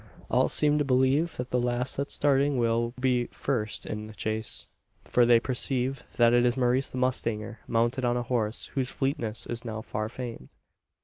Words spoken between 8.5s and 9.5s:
whose fleetness